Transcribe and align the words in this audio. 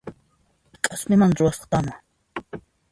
K'aspimanta 0.83 1.37
ruwasqa 1.39 1.65
tawna 1.71 1.93